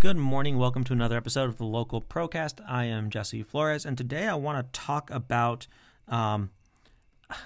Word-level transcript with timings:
Good 0.00 0.16
morning. 0.16 0.56
Welcome 0.56 0.82
to 0.84 0.94
another 0.94 1.18
episode 1.18 1.50
of 1.50 1.58
the 1.58 1.66
Local 1.66 2.00
Procast. 2.00 2.58
I 2.66 2.86
am 2.86 3.10
Jesse 3.10 3.42
Flores, 3.42 3.84
and 3.84 3.98
today 3.98 4.26
I 4.26 4.34
want 4.34 4.56
to 4.72 4.80
talk 4.80 5.10
about, 5.10 5.66
um, 6.08 6.48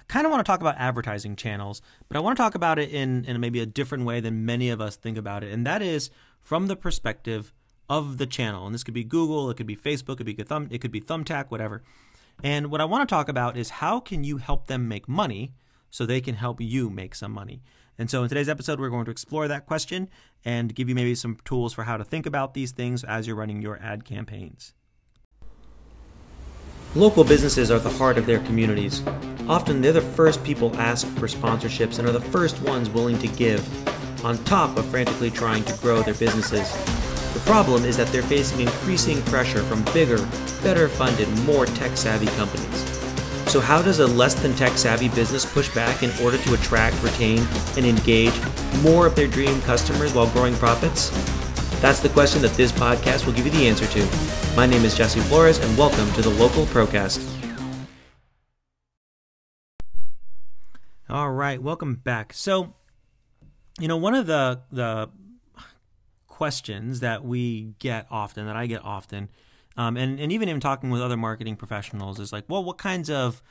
kind 0.07 0.25
of 0.25 0.30
want 0.30 0.38
to 0.38 0.48
talk 0.48 0.61
about 0.61 0.77
advertising 0.79 1.35
channels, 1.35 1.82
but 2.06 2.17
I 2.17 2.21
want 2.21 2.37
to 2.37 2.40
talk 2.40 2.54
about 2.54 2.79
it 2.79 2.90
in, 2.90 3.25
in 3.25 3.40
maybe 3.40 3.59
a 3.59 3.67
different 3.67 4.04
way 4.04 4.21
than 4.21 4.46
many 4.46 4.71
of 4.71 4.80
us 4.80 4.95
think 4.95 5.19
about 5.19 5.43
it, 5.43 5.53
and 5.53 5.67
that 5.67 5.82
is 5.82 6.11
from 6.40 6.69
the 6.69 6.77
perspective 6.77 7.53
of 7.89 8.18
the 8.18 8.27
channel. 8.27 8.66
And 8.66 8.73
this 8.73 8.84
could 8.84 8.95
be 8.95 9.02
Google, 9.02 9.50
it 9.50 9.57
could 9.57 9.66
be 9.66 9.75
Facebook, 9.75 10.21
it 10.21 10.25
could 10.25 10.36
be 10.36 10.45
Thumb, 10.45 10.68
it 10.71 10.79
could 10.79 10.93
be 10.93 11.00
Thumbtack, 11.00 11.46
whatever. 11.50 11.82
And 12.41 12.71
what 12.71 12.80
I 12.80 12.84
want 12.84 13.09
to 13.09 13.12
talk 13.12 13.29
about 13.29 13.57
is 13.57 13.68
how 13.71 13.98
can 13.98 14.23
you 14.23 14.36
help 14.36 14.68
them 14.68 14.86
make 14.86 15.09
money 15.09 15.55
so 15.95 16.05
they 16.05 16.21
can 16.21 16.34
help 16.34 16.61
you 16.61 16.91
make 16.91 17.14
some 17.14 17.30
money. 17.30 17.62
And 17.98 18.11
so 18.11 18.22
in 18.22 18.29
today's 18.29 18.48
episode, 18.48 18.80
we're 18.80 18.90
going 18.90 19.04
to 19.04 19.11
explore 19.11 19.46
that 19.48 19.66
question 19.66 20.08
and 20.44 20.74
give 20.74 20.88
you 20.88 20.94
maybe 20.94 21.14
some 21.14 21.38
tools 21.44 21.72
for 21.72 21.84
how 21.84 21.96
to 21.96 22.04
think 22.04 22.26
about 22.26 22.54
these 22.54 22.72
things 22.72 23.04
as 23.04 23.26
you're 23.26 23.36
running 23.36 23.62
your 23.62 23.79
ad 23.80 24.04
campaigns. 24.04 24.75
Local 26.96 27.25
businesses 27.25 27.71
are 27.71 27.79
the 27.79 27.90
heart 27.90 28.18
of 28.18 28.26
their 28.26 28.38
communities. 28.40 29.02
Often 29.49 29.80
they're 29.80 29.93
the 29.93 30.00
first 30.00 30.43
people 30.44 30.75
asked 30.76 31.07
for 31.18 31.26
sponsorships 31.26 31.99
and 31.99 32.08
are 32.08 32.12
the 32.12 32.20
first 32.20 32.61
ones 32.62 32.88
willing 32.88 33.19
to 33.19 33.27
give, 33.27 34.24
on 34.24 34.38
top 34.44 34.77
of 34.77 34.86
frantically 34.86 35.30
trying 35.30 35.64
to 35.64 35.77
grow 35.78 36.02
their 36.02 36.14
businesses. 36.14 36.72
The 37.34 37.41
problem 37.41 37.84
is 37.84 37.97
that 37.97 38.06
they're 38.08 38.22
facing 38.22 38.61
increasing 38.61 39.20
pressure 39.22 39.62
from 39.64 39.83
bigger, 39.92 40.19
better 40.62 40.88
funded, 40.88 41.28
more 41.41 41.66
tech 41.66 41.97
savvy 41.97 42.27
companies. 42.36 43.03
So, 43.55 43.61
how 43.61 43.81
does 43.81 44.00
a 44.00 44.06
less 44.08 44.34
than 44.34 44.53
tech 44.55 44.77
savvy 44.77 45.08
business 45.08 45.47
push 45.47 45.72
back 45.77 46.03
in 46.03 46.11
order 46.25 46.39
to 46.39 46.55
attract, 46.55 47.00
retain, 47.05 47.39
and 47.77 47.86
engage 47.86 48.34
more 48.83 49.06
of 49.06 49.14
their 49.14 49.28
dream 49.28 49.62
customers 49.62 50.12
while 50.12 50.28
growing 50.30 50.56
profits? 50.56 51.11
That's 51.80 52.00
the 52.00 52.08
question 52.08 52.42
that 52.42 52.50
this 52.55 52.72
podcast 52.72 53.27
will 53.27 53.33
give 53.33 53.44
you 53.44 53.53
the 53.53 53.69
answer 53.69 53.86
to. 53.86 54.56
My 54.56 54.67
name 54.67 54.84
is 54.84 54.97
Jesse 54.97 55.20
Flores, 55.20 55.58
and 55.58 55.78
welcome 55.78 56.12
to 56.14 56.22
the 56.22 56.30
Local 56.30 56.66
Procast. 56.66 57.25
All 61.08 61.30
right, 61.30 61.62
welcome 61.62 61.94
back. 61.94 62.32
So, 62.32 62.75
you 63.78 63.86
know, 63.86 63.98
one 63.98 64.16
of 64.16 64.27
the 64.27 64.62
the 64.72 65.10
questions 66.27 66.98
that 66.98 67.25
we 67.25 67.77
get 67.78 68.08
often, 68.10 68.47
that 68.47 68.56
I 68.56 68.66
get 68.66 68.84
often, 68.84 69.28
um, 69.77 69.97
and, 69.97 70.20
and 70.20 70.30
even 70.30 70.48
in 70.48 70.61
talking 70.61 70.91
with 70.91 71.03
other 71.03 71.17
marketing 71.17 71.56
professionals 71.56 72.20
is 72.20 72.33
like, 72.33 72.44
well, 72.48 72.62
what 72.62 72.78
kinds 72.78 73.11
of 73.11 73.42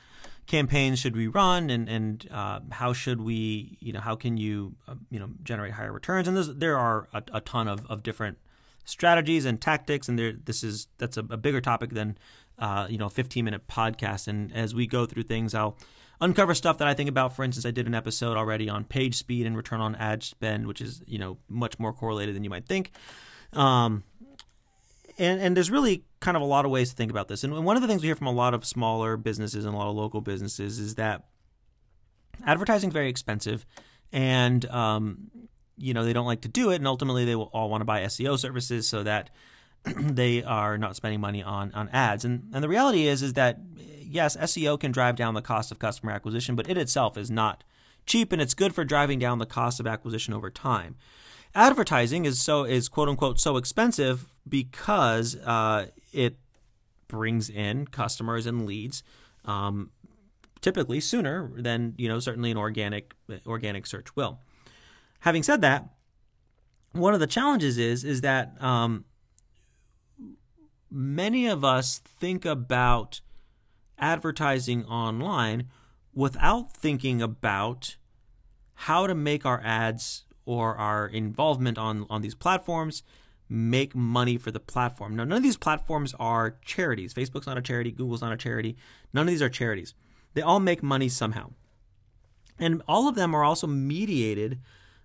campaigns 0.46 0.98
should 0.98 1.16
we 1.16 1.26
run 1.26 1.70
and, 1.70 1.88
and 1.88 2.28
uh, 2.30 2.60
how 2.70 2.92
should 2.92 3.20
we, 3.20 3.76
you 3.80 3.92
know, 3.92 4.00
how 4.00 4.14
can 4.14 4.36
you, 4.36 4.74
uh, 4.88 4.94
you 5.10 5.18
know, 5.18 5.30
generate 5.42 5.72
higher 5.72 5.92
returns? 5.92 6.28
And 6.28 6.36
there 6.60 6.78
are 6.78 7.08
a, 7.12 7.22
a, 7.32 7.40
ton 7.40 7.68
of, 7.68 7.86
of 7.86 8.02
different 8.02 8.38
strategies 8.84 9.44
and 9.44 9.60
tactics. 9.60 10.08
And 10.08 10.18
there, 10.18 10.32
this 10.32 10.62
is, 10.62 10.88
that's 10.98 11.16
a, 11.16 11.24
a 11.30 11.36
bigger 11.36 11.60
topic 11.60 11.90
than, 11.90 12.18
uh, 12.58 12.86
you 12.88 12.98
know, 12.98 13.08
15 13.08 13.44
minute 13.44 13.66
podcast. 13.68 14.28
And 14.28 14.54
as 14.54 14.74
we 14.74 14.86
go 14.86 15.06
through 15.06 15.24
things, 15.24 15.54
I'll 15.54 15.76
uncover 16.20 16.54
stuff 16.54 16.78
that 16.78 16.88
I 16.88 16.94
think 16.94 17.08
about. 17.08 17.36
For 17.36 17.44
instance, 17.44 17.66
I 17.66 17.70
did 17.70 17.86
an 17.86 17.94
episode 17.94 18.36
already 18.36 18.68
on 18.68 18.84
page 18.84 19.16
speed 19.16 19.46
and 19.46 19.56
return 19.56 19.80
on 19.80 19.94
ad 19.96 20.22
spend, 20.22 20.66
which 20.66 20.80
is, 20.80 21.02
you 21.06 21.18
know, 21.18 21.38
much 21.48 21.78
more 21.78 21.92
correlated 21.92 22.34
than 22.34 22.44
you 22.44 22.50
might 22.50 22.66
think. 22.66 22.92
Um, 23.52 24.04
and, 25.18 25.40
and 25.40 25.56
there's 25.56 25.70
really 25.70 26.04
kind 26.20 26.36
of 26.36 26.42
a 26.42 26.46
lot 26.46 26.64
of 26.64 26.70
ways 26.70 26.90
to 26.90 26.96
think 26.96 27.10
about 27.10 27.28
this. 27.28 27.44
And 27.44 27.64
one 27.64 27.76
of 27.76 27.82
the 27.82 27.88
things 27.88 28.02
we 28.02 28.08
hear 28.08 28.16
from 28.16 28.26
a 28.26 28.32
lot 28.32 28.54
of 28.54 28.64
smaller 28.64 29.16
businesses 29.16 29.64
and 29.64 29.74
a 29.74 29.76
lot 29.76 29.88
of 29.88 29.94
local 29.94 30.20
businesses 30.20 30.78
is 30.78 30.94
that 30.96 31.24
advertising 32.46 32.88
is 32.88 32.92
very 32.92 33.08
expensive, 33.08 33.64
and 34.12 34.64
um, 34.66 35.30
you 35.76 35.94
know 35.94 36.04
they 36.04 36.12
don't 36.12 36.26
like 36.26 36.42
to 36.42 36.48
do 36.48 36.70
it, 36.70 36.76
and 36.76 36.86
ultimately 36.86 37.24
they 37.24 37.36
will 37.36 37.50
all 37.52 37.70
want 37.70 37.80
to 37.80 37.84
buy 37.84 38.02
SEO 38.02 38.38
services 38.38 38.88
so 38.88 39.02
that 39.02 39.30
they 39.96 40.42
are 40.42 40.78
not 40.78 40.96
spending 40.96 41.20
money 41.20 41.42
on 41.42 41.72
on 41.74 41.88
ads. 41.90 42.24
And 42.24 42.50
and 42.52 42.62
the 42.62 42.68
reality 42.68 43.06
is 43.06 43.22
is 43.22 43.34
that 43.34 43.60
yes, 44.00 44.36
SEO 44.36 44.78
can 44.78 44.92
drive 44.92 45.16
down 45.16 45.34
the 45.34 45.42
cost 45.42 45.70
of 45.70 45.78
customer 45.78 46.12
acquisition, 46.12 46.56
but 46.56 46.68
it 46.68 46.78
itself 46.78 47.16
is 47.16 47.30
not 47.30 47.64
cheap, 48.06 48.32
and 48.32 48.42
it's 48.42 48.54
good 48.54 48.74
for 48.74 48.84
driving 48.84 49.18
down 49.18 49.38
the 49.38 49.46
cost 49.46 49.80
of 49.80 49.86
acquisition 49.86 50.34
over 50.34 50.50
time 50.50 50.96
advertising 51.54 52.24
is 52.24 52.42
so 52.42 52.64
is 52.64 52.88
quote 52.88 53.08
unquote 53.08 53.38
so 53.38 53.56
expensive 53.56 54.26
because 54.48 55.36
uh, 55.36 55.86
it 56.12 56.36
brings 57.08 57.48
in 57.48 57.86
customers 57.86 58.46
and 58.46 58.66
leads 58.66 59.02
um, 59.44 59.90
typically 60.60 61.00
sooner 61.00 61.50
than 61.56 61.94
you 61.96 62.08
know 62.08 62.18
certainly 62.18 62.50
an 62.50 62.56
organic 62.56 63.14
organic 63.46 63.86
search 63.86 64.14
will. 64.16 64.40
Having 65.20 65.42
said 65.42 65.60
that, 65.60 65.88
one 66.92 67.14
of 67.14 67.20
the 67.20 67.26
challenges 67.26 67.78
is 67.78 68.04
is 68.04 68.20
that 68.22 68.60
um, 68.62 69.04
many 70.90 71.46
of 71.46 71.64
us 71.64 71.98
think 71.98 72.44
about 72.44 73.20
advertising 73.98 74.84
online 74.84 75.68
without 76.14 76.72
thinking 76.72 77.20
about 77.20 77.96
how 78.74 79.06
to 79.06 79.14
make 79.14 79.44
our 79.44 79.60
ads 79.64 80.24
or 80.46 80.76
our 80.76 81.06
involvement 81.06 81.78
on, 81.78 82.06
on 82.10 82.22
these 82.22 82.34
platforms 82.34 83.02
make 83.48 83.94
money 83.94 84.36
for 84.36 84.50
the 84.50 84.60
platform. 84.60 85.16
Now, 85.16 85.24
none 85.24 85.36
of 85.38 85.42
these 85.42 85.56
platforms 85.56 86.14
are 86.18 86.56
charities. 86.64 87.12
Facebook's 87.12 87.46
not 87.46 87.58
a 87.58 87.62
charity, 87.62 87.90
Google's 87.90 88.22
not 88.22 88.32
a 88.32 88.36
charity. 88.36 88.76
None 89.12 89.22
of 89.22 89.28
these 89.28 89.42
are 89.42 89.48
charities. 89.48 89.94
They 90.34 90.42
all 90.42 90.60
make 90.60 90.82
money 90.82 91.08
somehow. 91.08 91.50
And 92.58 92.82
all 92.88 93.08
of 93.08 93.14
them 93.14 93.34
are 93.34 93.44
also 93.44 93.66
mediated 93.66 94.60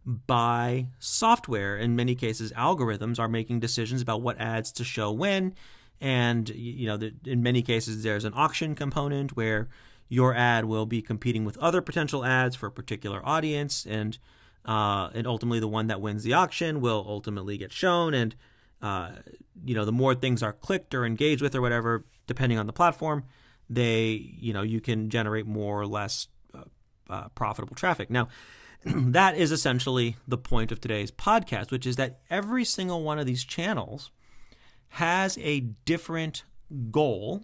by 0.06 0.88
software. 1.00 1.78
In 1.78 1.96
many 1.96 2.16
cases, 2.16 2.52
algorithms 2.54 3.20
are 3.20 3.28
making 3.28 3.60
decisions 3.60 4.02
about 4.02 4.22
what 4.22 4.40
ads 4.40 4.72
to 4.74 4.84
show 4.84 5.12
when. 5.12 5.54
And, 6.02 6.50
you 6.50 6.88
know, 6.88 7.00
in 7.26 7.44
many 7.44 7.62
cases, 7.62 8.04
there's 8.04 8.26
an 8.26 8.34
auction 8.36 8.74
component 8.76 9.36
where 9.36 9.68
your 10.08 10.34
ad 10.34 10.66
will 10.66 10.86
be 10.86 11.02
competing 11.02 11.46
with 11.46 11.58
other 11.58 11.82
potential 11.82 12.26
ads 12.26 12.56
for 12.56 12.68
a 12.68 12.72
particular 12.72 13.22
audience. 13.24 13.86
And 13.86 14.18
uh, 14.70 15.10
and 15.16 15.26
ultimately 15.26 15.60
the 15.60 15.68
one 15.68 15.88
that 15.88 16.00
wins 16.00 16.22
the 16.22 16.34
auction 16.34 16.80
will 16.80 17.04
ultimately 17.08 17.58
get 17.58 17.72
shown. 17.72 18.14
And 18.14 18.36
uh, 18.84 19.14
you 19.66 19.74
know 19.74 19.84
the 19.84 19.92
more 19.92 20.14
things 20.14 20.44
are 20.44 20.54
clicked 20.54 20.94
or 20.94 21.06
engaged 21.06 21.42
with 21.42 21.56
or 21.56 21.62
whatever 21.62 22.06
depending 22.28 22.60
on 22.60 22.68
the 22.68 22.72
platform 22.72 23.24
they 23.70 24.36
you 24.40 24.54
know 24.54 24.62
you 24.62 24.80
can 24.80 25.10
generate 25.10 25.46
more 25.46 25.82
or 25.82 25.88
less 25.88 26.28
uh, 26.54 26.64
uh 27.10 27.30
profitable 27.30 27.76
traffic. 27.76 28.10
Now 28.12 28.28
that 28.86 29.36
is 29.36 29.52
essentially 29.52 30.18
the 30.28 30.38
point 30.38 30.72
of 30.72 30.80
today's 30.80 31.12
podcast 31.12 31.72
which 31.72 31.88
is 31.88 31.96
that 31.96 32.20
every 32.30 32.64
single 32.64 33.04
one 33.04 33.18
of 33.18 33.26
these 33.26 33.44
channels 33.44 34.12
has 34.94 35.38
a 35.40 35.62
different 35.86 36.44
goal 36.92 37.44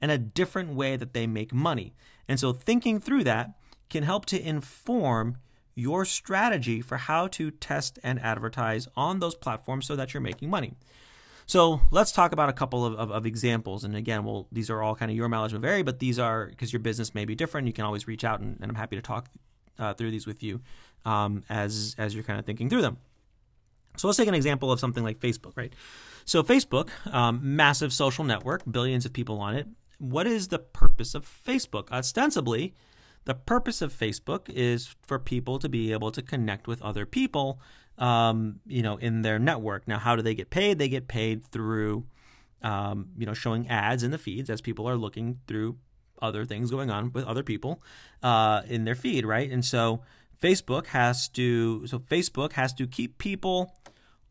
and 0.00 0.10
a 0.10 0.18
different 0.18 0.74
way 0.74 0.96
that 0.96 1.14
they 1.14 1.26
make 1.26 1.52
money. 1.52 1.94
And 2.28 2.38
so 2.38 2.52
thinking 2.52 3.00
through 3.00 3.24
that 3.24 3.54
can 3.90 4.04
help 4.04 4.24
to 4.26 4.40
inform 4.40 5.36
your 5.74 6.04
strategy 6.04 6.80
for 6.80 6.96
how 6.96 7.26
to 7.28 7.50
test 7.50 7.98
and 8.02 8.20
advertise 8.20 8.88
on 8.96 9.20
those 9.20 9.34
platforms 9.34 9.86
so 9.86 9.96
that 9.96 10.12
you're 10.12 10.20
making 10.20 10.50
money. 10.50 10.74
So 11.46 11.80
let's 11.90 12.12
talk 12.12 12.32
about 12.32 12.48
a 12.48 12.52
couple 12.52 12.86
of, 12.86 12.94
of, 12.94 13.10
of 13.10 13.26
examples. 13.26 13.82
And 13.82 13.96
again, 13.96 14.24
well, 14.24 14.46
these 14.52 14.70
are 14.70 14.82
all 14.82 14.94
kind 14.94 15.10
of 15.10 15.16
your 15.16 15.28
mileage 15.28 15.52
may 15.52 15.58
vary, 15.58 15.82
but 15.82 15.98
these 15.98 16.18
are 16.18 16.46
because 16.46 16.72
your 16.72 16.78
business 16.78 17.12
may 17.12 17.24
be 17.24 17.34
different. 17.34 17.66
You 17.66 17.72
can 17.72 17.84
always 17.84 18.06
reach 18.06 18.22
out, 18.22 18.38
and, 18.40 18.56
and 18.60 18.70
I'm 18.70 18.76
happy 18.76 18.94
to 18.94 19.02
talk 19.02 19.28
uh, 19.78 19.94
through 19.94 20.12
these 20.12 20.26
with 20.26 20.42
you 20.44 20.60
um, 21.04 21.42
as 21.48 21.96
as 21.98 22.14
you're 22.14 22.22
kind 22.22 22.38
of 22.38 22.46
thinking 22.46 22.68
through 22.68 22.82
them. 22.82 22.98
So 23.96 24.06
let's 24.06 24.16
take 24.16 24.28
an 24.28 24.34
example 24.34 24.70
of 24.70 24.78
something 24.78 25.02
like 25.02 25.18
Facebook, 25.18 25.56
right? 25.56 25.72
So 26.24 26.42
Facebook, 26.44 26.90
um, 27.12 27.56
massive 27.56 27.92
social 27.92 28.22
network, 28.24 28.62
billions 28.70 29.04
of 29.04 29.12
people 29.12 29.40
on 29.40 29.56
it. 29.56 29.66
What 29.98 30.26
is 30.26 30.48
the 30.48 30.60
purpose 30.60 31.14
of 31.14 31.26
Facebook? 31.26 31.90
Ostensibly, 31.90 32.74
the 33.24 33.34
purpose 33.34 33.82
of 33.82 33.92
Facebook 33.92 34.48
is 34.48 34.94
for 35.02 35.18
people 35.18 35.58
to 35.58 35.68
be 35.68 35.92
able 35.92 36.10
to 36.10 36.22
connect 36.22 36.66
with 36.66 36.80
other 36.82 37.04
people, 37.04 37.60
um, 37.98 38.60
you 38.66 38.82
know, 38.82 38.96
in 38.96 39.22
their 39.22 39.38
network. 39.38 39.86
Now, 39.86 39.98
how 39.98 40.16
do 40.16 40.22
they 40.22 40.34
get 40.34 40.50
paid? 40.50 40.78
They 40.78 40.88
get 40.88 41.06
paid 41.06 41.44
through, 41.44 42.06
um, 42.62 43.08
you 43.18 43.26
know, 43.26 43.34
showing 43.34 43.68
ads 43.68 44.02
in 44.02 44.10
the 44.10 44.18
feeds 44.18 44.48
as 44.48 44.60
people 44.60 44.88
are 44.88 44.96
looking 44.96 45.40
through 45.46 45.76
other 46.22 46.44
things 46.44 46.70
going 46.70 46.90
on 46.90 47.12
with 47.12 47.24
other 47.24 47.42
people 47.42 47.82
uh, 48.22 48.62
in 48.66 48.84
their 48.84 48.94
feed, 48.94 49.24
right? 49.24 49.50
And 49.50 49.64
so 49.64 50.02
Facebook 50.42 50.88
has 50.88 51.28
to, 51.28 51.86
so 51.86 51.98
Facebook 51.98 52.52
has 52.52 52.72
to 52.74 52.86
keep 52.86 53.18
people 53.18 53.74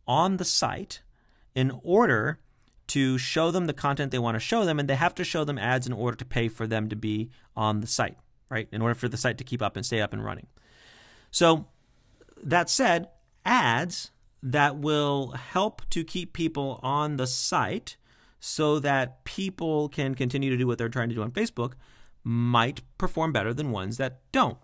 on 0.07 0.37
the 0.37 0.45
site 0.45 1.01
in 1.53 1.71
order 1.83 2.39
to 2.87 3.19
show 3.19 3.51
them 3.51 3.67
the 3.67 3.73
content 3.73 4.11
they 4.11 4.17
want 4.17 4.33
to 4.33 4.39
show 4.39 4.65
them, 4.65 4.79
and 4.79 4.89
they 4.89 4.95
have 4.95 5.13
to 5.13 5.23
show 5.23 5.43
them 5.43 5.59
ads 5.59 5.85
in 5.85 5.93
order 5.93 6.17
to 6.17 6.25
pay 6.25 6.47
for 6.47 6.65
them 6.65 6.89
to 6.89 6.95
be 6.95 7.29
on 7.55 7.81
the 7.81 7.87
site 7.87 8.17
right? 8.49 8.67
In 8.71 8.81
order 8.81 8.95
for 8.95 9.07
the 9.07 9.17
site 9.17 9.37
to 9.37 9.43
keep 9.43 9.61
up 9.61 9.75
and 9.75 9.85
stay 9.85 10.01
up 10.01 10.13
and 10.13 10.23
running. 10.23 10.47
So, 11.31 11.67
that 12.41 12.69
said, 12.69 13.09
ads 13.45 14.11
that 14.41 14.77
will 14.77 15.31
help 15.31 15.81
to 15.89 16.03
keep 16.03 16.33
people 16.33 16.79
on 16.81 17.17
the 17.17 17.27
site 17.27 17.97
so 18.39 18.79
that 18.79 19.23
people 19.25 19.89
can 19.89 20.15
continue 20.15 20.49
to 20.49 20.57
do 20.57 20.65
what 20.65 20.77
they're 20.77 20.89
trying 20.89 21.09
to 21.09 21.15
do 21.15 21.21
on 21.21 21.31
Facebook 21.31 21.73
might 22.23 22.81
perform 22.97 23.33
better 23.33 23.53
than 23.53 23.71
ones 23.71 23.97
that 23.97 24.19
don't. 24.31 24.57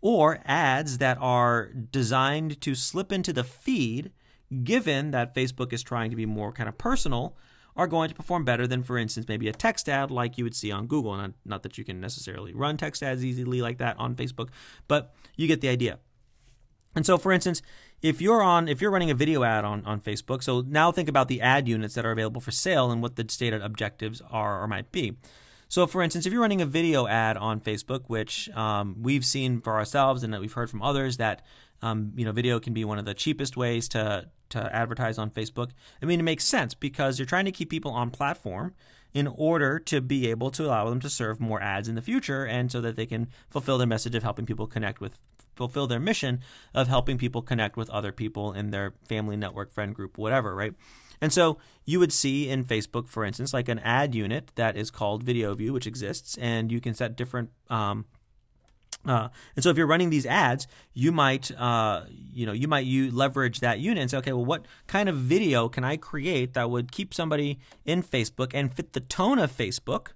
Or 0.00 0.40
ads 0.44 0.98
that 0.98 1.18
are 1.20 1.66
designed 1.66 2.60
to 2.62 2.74
slip 2.74 3.12
into 3.12 3.32
the 3.32 3.44
feed, 3.44 4.12
given 4.64 5.10
that 5.10 5.34
Facebook 5.34 5.72
is 5.72 5.82
trying 5.82 6.10
to 6.10 6.16
be 6.16 6.26
more 6.26 6.52
kind 6.52 6.68
of 6.68 6.78
personal, 6.78 7.36
are 7.76 7.86
going 7.86 8.08
to 8.08 8.14
perform 8.14 8.44
better 8.44 8.66
than, 8.66 8.82
for 8.82 8.98
instance, 8.98 9.28
maybe 9.28 9.48
a 9.48 9.52
text 9.52 9.88
ad 9.88 10.10
like 10.10 10.38
you 10.38 10.44
would 10.44 10.54
see 10.54 10.70
on 10.70 10.86
Google. 10.86 11.16
Not, 11.16 11.32
not 11.44 11.62
that 11.62 11.78
you 11.78 11.84
can 11.84 12.00
necessarily 12.00 12.52
run 12.52 12.76
text 12.76 13.02
ads 13.02 13.24
easily 13.24 13.62
like 13.62 13.78
that 13.78 13.98
on 13.98 14.14
Facebook, 14.14 14.48
but 14.88 15.14
you 15.36 15.46
get 15.46 15.60
the 15.60 15.68
idea. 15.68 15.98
And 16.94 17.06
so, 17.06 17.18
for 17.18 17.32
instance, 17.32 17.62
if 18.02 18.20
you're 18.20 18.42
on 18.42 18.68
if 18.68 18.80
you're 18.80 18.90
running 18.90 19.10
a 19.10 19.14
video 19.14 19.44
ad 19.44 19.64
on, 19.64 19.84
on 19.84 20.00
Facebook, 20.00 20.42
so 20.42 20.62
now 20.66 20.90
think 20.90 21.08
about 21.08 21.28
the 21.28 21.40
ad 21.40 21.68
units 21.68 21.94
that 21.94 22.04
are 22.04 22.10
available 22.10 22.40
for 22.40 22.50
sale 22.50 22.90
and 22.90 23.00
what 23.02 23.16
the 23.16 23.24
stated 23.28 23.62
objectives 23.62 24.20
are 24.30 24.62
or 24.62 24.66
might 24.66 24.90
be. 24.90 25.16
So, 25.68 25.86
for 25.86 26.02
instance, 26.02 26.26
if 26.26 26.32
you're 26.32 26.42
running 26.42 26.60
a 26.60 26.66
video 26.66 27.06
ad 27.06 27.36
on 27.36 27.60
Facebook, 27.60 28.04
which 28.08 28.50
um, 28.50 28.96
we've 29.00 29.24
seen 29.24 29.60
for 29.60 29.74
ourselves 29.74 30.24
and 30.24 30.34
that 30.34 30.40
we've 30.40 30.52
heard 30.52 30.68
from 30.68 30.82
others 30.82 31.18
that 31.18 31.42
um, 31.80 32.12
you 32.16 32.24
know 32.24 32.32
video 32.32 32.58
can 32.58 32.72
be 32.72 32.84
one 32.84 32.98
of 32.98 33.04
the 33.04 33.14
cheapest 33.14 33.56
ways 33.56 33.88
to 33.90 34.28
to 34.50 34.74
advertise 34.74 35.18
on 35.18 35.30
Facebook. 35.30 35.70
I 36.02 36.06
mean, 36.06 36.20
it 36.20 36.24
makes 36.24 36.44
sense 36.44 36.74
because 36.74 37.18
you're 37.18 37.26
trying 37.26 37.44
to 37.46 37.52
keep 37.52 37.70
people 37.70 37.92
on 37.92 38.10
platform 38.10 38.74
in 39.12 39.26
order 39.26 39.78
to 39.78 40.00
be 40.00 40.30
able 40.30 40.50
to 40.52 40.66
allow 40.66 40.88
them 40.88 41.00
to 41.00 41.10
serve 41.10 41.40
more 41.40 41.60
ads 41.60 41.88
in 41.88 41.94
the 41.94 42.02
future 42.02 42.44
and 42.44 42.70
so 42.70 42.80
that 42.80 42.96
they 42.96 43.06
can 43.06 43.28
fulfill 43.48 43.78
their 43.78 43.86
message 43.86 44.14
of 44.14 44.22
helping 44.22 44.46
people 44.46 44.66
connect 44.66 45.00
with 45.00 45.18
fulfill 45.56 45.86
their 45.86 46.00
mission 46.00 46.40
of 46.72 46.88
helping 46.88 47.18
people 47.18 47.42
connect 47.42 47.76
with 47.76 47.90
other 47.90 48.12
people 48.12 48.52
in 48.52 48.70
their 48.70 48.94
family 49.04 49.36
network 49.36 49.70
friend 49.70 49.94
group 49.94 50.16
whatever 50.16 50.54
right 50.54 50.74
and 51.20 51.32
so 51.32 51.58
you 51.84 51.98
would 51.98 52.12
see 52.12 52.48
in 52.48 52.64
facebook 52.64 53.08
for 53.08 53.24
instance 53.24 53.52
like 53.52 53.68
an 53.68 53.80
ad 53.80 54.14
unit 54.14 54.52
that 54.54 54.76
is 54.76 54.90
called 54.90 55.22
video 55.22 55.52
view 55.54 55.72
which 55.72 55.88
exists 55.88 56.38
and 56.38 56.70
you 56.70 56.80
can 56.80 56.94
set 56.94 57.16
different 57.16 57.50
um, 57.68 58.06
uh, 59.06 59.28
and 59.56 59.62
so 59.62 59.70
if 59.70 59.78
you're 59.78 59.86
running 59.86 60.10
these 60.10 60.26
ads, 60.26 60.66
you 60.92 61.10
might, 61.10 61.50
uh, 61.56 62.02
you 62.32 62.46
know, 62.46 62.52
you 62.52 62.68
might 62.68 62.86
you 62.86 63.10
leverage 63.10 63.60
that 63.60 63.80
unit 63.80 64.00
and 64.00 64.10
say, 64.10 64.18
okay, 64.18 64.32
well, 64.32 64.44
what 64.44 64.66
kind 64.86 65.08
of 65.08 65.16
video 65.16 65.68
can 65.68 65.84
I 65.84 65.96
create 65.96 66.54
that 66.54 66.70
would 66.70 66.92
keep 66.92 67.14
somebody 67.14 67.58
in 67.84 68.02
Facebook 68.02 68.52
and 68.54 68.72
fit 68.72 68.92
the 68.92 69.00
tone 69.00 69.38
of 69.38 69.56
Facebook, 69.56 70.08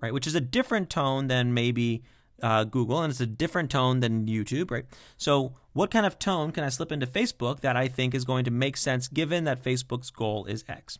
right? 0.00 0.12
Which 0.12 0.26
is 0.26 0.34
a 0.34 0.40
different 0.40 0.90
tone 0.90 1.26
than 1.26 1.54
maybe 1.54 2.02
uh, 2.42 2.64
Google, 2.64 3.02
and 3.02 3.10
it's 3.10 3.20
a 3.20 3.26
different 3.26 3.70
tone 3.70 4.00
than 4.00 4.26
YouTube, 4.26 4.70
right? 4.70 4.84
So, 5.16 5.54
what 5.72 5.90
kind 5.90 6.06
of 6.06 6.18
tone 6.18 6.52
can 6.52 6.64
I 6.64 6.68
slip 6.68 6.92
into 6.92 7.06
Facebook 7.06 7.60
that 7.60 7.76
I 7.76 7.88
think 7.88 8.14
is 8.14 8.24
going 8.24 8.44
to 8.44 8.50
make 8.50 8.76
sense 8.76 9.08
given 9.08 9.44
that 9.44 9.62
Facebook's 9.62 10.10
goal 10.10 10.46
is 10.46 10.64
X? 10.68 10.98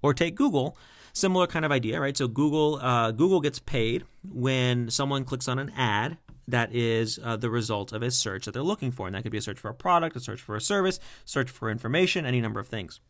Or 0.00 0.14
take 0.14 0.34
Google, 0.34 0.76
similar 1.12 1.46
kind 1.46 1.64
of 1.64 1.72
idea, 1.72 2.00
right? 2.00 2.16
So 2.16 2.28
Google 2.28 2.76
uh, 2.76 3.12
Google 3.12 3.40
gets 3.40 3.58
paid 3.58 4.04
when 4.24 4.90
someone 4.90 5.24
clicks 5.24 5.48
on 5.48 5.58
an 5.58 5.70
ad 5.76 6.18
that 6.48 6.74
is 6.74 7.18
uh, 7.22 7.36
the 7.36 7.50
result 7.50 7.92
of 7.92 8.02
a 8.02 8.10
search 8.10 8.44
that 8.44 8.52
they're 8.52 8.62
looking 8.62 8.90
for. 8.90 9.06
And 9.06 9.14
that 9.14 9.22
could 9.22 9.32
be 9.32 9.38
a 9.38 9.42
search 9.42 9.58
for 9.58 9.70
a 9.70 9.74
product, 9.74 10.16
a 10.16 10.20
search 10.20 10.40
for 10.40 10.56
a 10.56 10.60
service, 10.60 10.98
search 11.24 11.50
for 11.50 11.70
information, 11.70 12.26
any 12.26 12.40
number 12.40 12.60
of 12.60 12.68
things. 12.68 13.00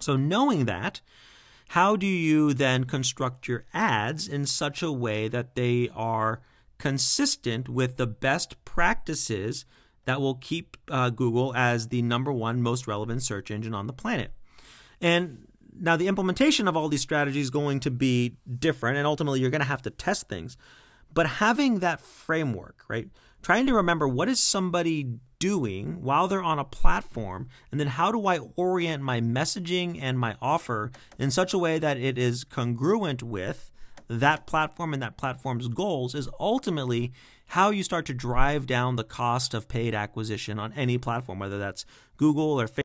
So, 0.00 0.16
knowing 0.16 0.64
that, 0.64 1.00
how 1.68 1.96
do 1.96 2.06
you 2.06 2.52
then 2.54 2.84
construct 2.84 3.48
your 3.48 3.64
ads 3.72 4.26
in 4.26 4.46
such 4.46 4.82
a 4.82 4.92
way 4.92 5.28
that 5.28 5.54
they 5.54 5.88
are 5.94 6.40
consistent 6.78 7.68
with 7.68 7.96
the 7.96 8.06
best 8.06 8.62
practices 8.64 9.64
that 10.04 10.20
will 10.20 10.34
keep 10.34 10.76
uh, 10.88 11.10
Google 11.10 11.54
as 11.54 11.88
the 11.88 12.02
number 12.02 12.32
one 12.32 12.60
most 12.60 12.88
relevant 12.88 13.22
search 13.22 13.50
engine 13.50 13.74
on 13.74 13.86
the 13.86 13.92
planet? 13.92 14.32
And 15.00 15.46
now, 15.78 15.96
the 15.96 16.08
implementation 16.08 16.68
of 16.68 16.76
all 16.76 16.88
these 16.88 17.00
strategies 17.00 17.44
is 17.44 17.50
going 17.50 17.80
to 17.80 17.90
be 17.90 18.36
different, 18.58 18.98
and 18.98 19.06
ultimately, 19.06 19.40
you're 19.40 19.50
going 19.50 19.62
to 19.62 19.66
have 19.66 19.82
to 19.82 19.90
test 19.90 20.28
things. 20.28 20.56
But 21.14 21.26
having 21.26 21.80
that 21.80 22.00
framework, 22.00 22.84
right? 22.88 23.08
Trying 23.42 23.66
to 23.66 23.74
remember 23.74 24.06
what 24.06 24.28
is 24.28 24.40
somebody 24.40 25.18
doing 25.38 26.00
while 26.02 26.28
they're 26.28 26.42
on 26.42 26.60
a 26.60 26.64
platform, 26.64 27.48
and 27.70 27.80
then 27.80 27.88
how 27.88 28.12
do 28.12 28.26
I 28.26 28.38
orient 28.56 29.02
my 29.02 29.20
messaging 29.20 29.98
and 30.00 30.18
my 30.18 30.36
offer 30.40 30.92
in 31.18 31.30
such 31.30 31.52
a 31.52 31.58
way 31.58 31.78
that 31.80 31.96
it 31.96 32.16
is 32.16 32.44
congruent 32.44 33.22
with 33.22 33.70
that 34.08 34.46
platform 34.46 34.92
and 34.92 35.02
that 35.02 35.16
platform's 35.16 35.68
goals 35.68 36.14
is 36.14 36.28
ultimately 36.38 37.12
how 37.46 37.70
you 37.70 37.82
start 37.82 38.06
to 38.06 38.14
drive 38.14 38.66
down 38.66 38.96
the 38.96 39.04
cost 39.04 39.54
of 39.54 39.68
paid 39.68 39.94
acquisition 39.94 40.58
on 40.58 40.72
any 40.74 40.98
platform, 40.98 41.38
whether 41.38 41.58
that's 41.58 41.84
Google 42.16 42.60
or 42.60 42.68
Facebook 42.68 42.82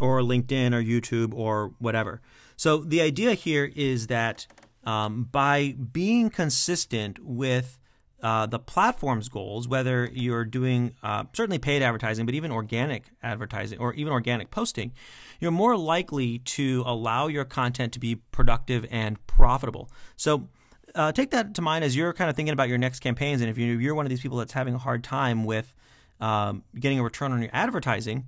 or 0.00 0.20
LinkedIn 0.20 0.72
or 0.72 0.82
YouTube 0.82 1.32
or 1.34 1.72
whatever. 1.78 2.20
So 2.56 2.78
the 2.78 3.00
idea 3.00 3.34
here 3.34 3.70
is 3.74 4.08
that 4.08 4.46
um, 4.86 5.28
by 5.30 5.74
being 5.92 6.30
consistent 6.30 7.18
with 7.18 7.78
uh, 8.22 8.46
the 8.46 8.58
platform's 8.58 9.28
goals, 9.28 9.68
whether 9.68 10.08
you're 10.12 10.44
doing 10.44 10.94
uh, 11.02 11.24
certainly 11.34 11.58
paid 11.58 11.82
advertising, 11.82 12.24
but 12.24 12.34
even 12.34 12.50
organic 12.50 13.04
advertising 13.22 13.78
or 13.78 13.92
even 13.94 14.12
organic 14.12 14.50
posting, 14.50 14.92
you're 15.38 15.50
more 15.50 15.76
likely 15.76 16.38
to 16.38 16.82
allow 16.86 17.26
your 17.26 17.44
content 17.44 17.92
to 17.92 18.00
be 18.00 18.16
productive 18.16 18.86
and 18.90 19.24
profitable. 19.26 19.90
So 20.16 20.48
uh, 20.94 21.12
take 21.12 21.30
that 21.32 21.54
to 21.54 21.62
mind 21.62 21.84
as 21.84 21.94
you're 21.94 22.14
kind 22.14 22.30
of 22.30 22.36
thinking 22.36 22.54
about 22.54 22.68
your 22.68 22.78
next 22.78 23.00
campaigns. 23.00 23.42
And 23.42 23.50
if 23.50 23.58
you're 23.58 23.94
one 23.94 24.06
of 24.06 24.10
these 24.10 24.22
people 24.22 24.38
that's 24.38 24.54
having 24.54 24.74
a 24.74 24.78
hard 24.78 25.04
time 25.04 25.44
with 25.44 25.74
um, 26.20 26.62
getting 26.78 26.98
a 26.98 27.02
return 27.02 27.32
on 27.32 27.42
your 27.42 27.50
advertising, 27.52 28.24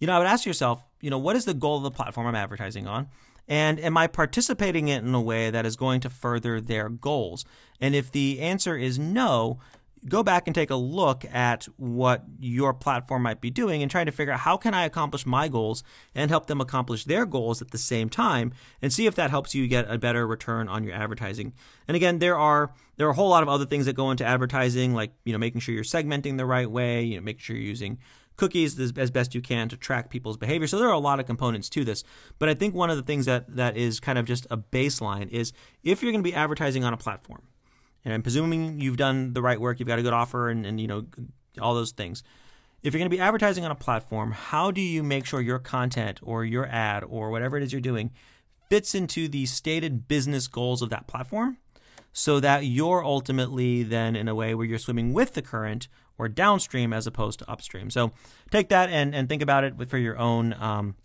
you 0.00 0.08
know, 0.08 0.14
I 0.14 0.18
would 0.18 0.26
ask 0.26 0.46
yourself, 0.46 0.82
you 1.00 1.10
know, 1.10 1.18
what 1.18 1.36
is 1.36 1.44
the 1.44 1.54
goal 1.54 1.76
of 1.76 1.84
the 1.84 1.90
platform 1.92 2.26
I'm 2.26 2.34
advertising 2.34 2.88
on? 2.88 3.08
And 3.48 3.80
am 3.80 3.96
I 3.96 4.06
participating 4.06 4.88
in 4.88 5.14
a 5.14 5.20
way 5.20 5.50
that 5.50 5.64
is 5.64 5.74
going 5.76 6.00
to 6.02 6.10
further 6.10 6.60
their 6.60 6.88
goals? 6.88 7.44
And 7.80 7.94
if 7.94 8.12
the 8.12 8.40
answer 8.40 8.76
is 8.76 8.98
no, 8.98 9.58
go 10.06 10.22
back 10.22 10.46
and 10.46 10.54
take 10.54 10.70
a 10.70 10.76
look 10.76 11.24
at 11.32 11.64
what 11.76 12.24
your 12.38 12.72
platform 12.72 13.22
might 13.22 13.40
be 13.40 13.50
doing 13.50 13.82
and 13.82 13.90
trying 13.90 14.06
to 14.06 14.12
figure 14.12 14.32
out 14.32 14.40
how 14.40 14.56
can 14.56 14.74
I 14.74 14.84
accomplish 14.84 15.26
my 15.26 15.48
goals 15.48 15.82
and 16.14 16.30
help 16.30 16.46
them 16.46 16.60
accomplish 16.60 17.04
their 17.04 17.26
goals 17.26 17.60
at 17.62 17.70
the 17.70 17.78
same 17.78 18.08
time 18.08 18.52
and 18.80 18.92
see 18.92 19.06
if 19.06 19.14
that 19.16 19.30
helps 19.30 19.54
you 19.54 19.66
get 19.66 19.90
a 19.90 19.98
better 19.98 20.26
return 20.26 20.68
on 20.68 20.84
your 20.84 20.94
advertising. 20.94 21.52
And 21.86 21.96
again, 21.96 22.18
there 22.18 22.38
are 22.38 22.72
there 22.96 23.06
are 23.06 23.10
a 23.10 23.14
whole 23.14 23.30
lot 23.30 23.42
of 23.42 23.48
other 23.48 23.64
things 23.64 23.86
that 23.86 23.94
go 23.94 24.10
into 24.10 24.24
advertising 24.24 24.94
like, 24.94 25.12
you 25.24 25.32
know, 25.32 25.38
making 25.38 25.60
sure 25.60 25.74
you're 25.74 25.84
segmenting 25.84 26.36
the 26.36 26.46
right 26.46 26.70
way, 26.70 27.02
you 27.02 27.16
know, 27.16 27.22
making 27.22 27.40
sure 27.40 27.56
you're 27.56 27.64
using 27.64 27.98
cookies 28.38 28.78
as, 28.78 29.10
best 29.10 29.34
you 29.34 29.42
can 29.42 29.68
to 29.68 29.76
track 29.76 30.08
people's 30.08 30.38
behavior. 30.38 30.66
So 30.66 30.78
there 30.78 30.88
are 30.88 30.94
a 30.94 30.98
lot 30.98 31.20
of 31.20 31.26
components 31.26 31.68
to 31.70 31.84
this. 31.84 32.02
But 32.38 32.48
I 32.48 32.54
think 32.54 32.74
one 32.74 32.88
of 32.88 32.96
the 32.96 33.02
things 33.02 33.26
that, 33.26 33.54
that 33.56 33.76
is 33.76 34.00
kind 34.00 34.18
of 34.18 34.24
just 34.24 34.46
a 34.50 34.56
baseline 34.56 35.28
is 35.28 35.52
if 35.82 36.02
you're 36.02 36.12
going 36.12 36.24
to 36.24 36.30
be 36.30 36.34
advertising 36.34 36.84
on 36.84 36.94
a 36.94 36.96
platform, 36.96 37.42
and 38.04 38.14
I'm 38.14 38.22
presuming 38.22 38.80
you've 38.80 38.96
done 38.96 39.34
the 39.34 39.42
right 39.42 39.60
work, 39.60 39.78
you've 39.78 39.88
got 39.88 39.98
a 39.98 40.02
good 40.02 40.14
offer, 40.14 40.48
and, 40.48 40.64
and 40.64 40.80
you 40.80 40.86
know 40.86 41.04
all 41.60 41.74
those 41.74 41.90
things. 41.90 42.22
If 42.82 42.94
you're 42.94 43.00
going 43.00 43.10
to 43.10 43.16
be 43.16 43.20
advertising 43.20 43.64
on 43.64 43.70
a 43.72 43.76
platform, 43.76 44.30
how 44.30 44.70
do 44.70 44.80
you 44.80 45.02
make 45.02 45.26
sure 45.26 45.40
your 45.40 45.58
content 45.58 46.20
or 46.22 46.44
your 46.44 46.66
ad 46.66 47.04
or 47.04 47.30
whatever 47.30 47.56
it 47.58 47.64
is 47.64 47.72
you're 47.72 47.80
doing 47.80 48.12
fits 48.70 48.94
into 48.94 49.28
the 49.28 49.46
stated 49.46 50.06
business 50.06 50.46
goals 50.46 50.80
of 50.80 50.90
that 50.90 51.06
platform? 51.06 51.58
so 52.12 52.40
that 52.40 52.64
you're 52.64 53.04
ultimately 53.04 53.82
then 53.82 54.16
in 54.16 54.26
a 54.26 54.34
way 54.34 54.54
where 54.54 54.66
you're 54.66 54.78
swimming 54.78 55.12
with 55.12 55.34
the 55.34 55.42
current 55.42 55.86
or 56.18 56.28
downstream 56.28 56.92
as 56.92 57.06
opposed 57.06 57.38
to 57.38 57.50
upstream. 57.50 57.90
So 57.90 58.12
take 58.50 58.68
that 58.68 58.90
and, 58.90 59.14
and 59.14 59.28
think 59.28 59.42
about 59.42 59.64
it 59.64 59.74
for 59.88 59.98
your 59.98 60.18
own 60.18 60.54
um, 60.54 60.96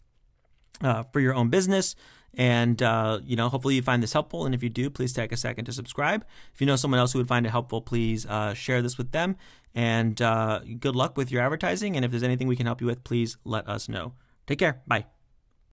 uh, 0.81 1.03
for 1.03 1.19
your 1.19 1.33
own 1.33 1.49
business. 1.49 1.95
And 2.35 2.81
uh, 2.81 3.19
you 3.23 3.35
know, 3.35 3.47
hopefully 3.49 3.75
you 3.75 3.81
find 3.81 4.01
this 4.01 4.13
helpful. 4.13 4.45
And 4.45 4.55
if 4.55 4.63
you 4.63 4.69
do, 4.69 4.89
please 4.89 5.13
take 5.13 5.31
a 5.31 5.37
second 5.37 5.65
to 5.65 5.73
subscribe. 5.73 6.25
If 6.53 6.61
you 6.61 6.67
know 6.67 6.75
someone 6.75 6.99
else 6.99 7.13
who 7.13 7.19
would 7.19 7.27
find 7.27 7.45
it 7.45 7.49
helpful, 7.49 7.81
please 7.81 8.25
uh, 8.25 8.53
share 8.53 8.81
this 8.81 8.97
with 8.97 9.11
them. 9.11 9.35
And 9.75 10.21
uh, 10.21 10.61
good 10.79 10.95
luck 10.95 11.15
with 11.17 11.31
your 11.31 11.41
advertising. 11.41 11.95
And 11.95 12.03
if 12.03 12.11
there's 12.11 12.23
anything 12.23 12.47
we 12.47 12.55
can 12.55 12.65
help 12.65 12.81
you 12.81 12.87
with, 12.87 13.03
please 13.03 13.37
let 13.43 13.67
us 13.67 13.87
know. 13.87 14.13
Take 14.47 14.59
care. 14.59 14.81
Bye. 14.87 15.05